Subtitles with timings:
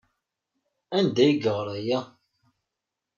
[0.97, 1.99] Anda ay yeɣra aya?